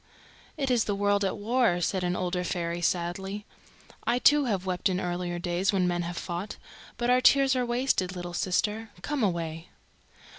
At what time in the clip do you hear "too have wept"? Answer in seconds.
4.17-4.89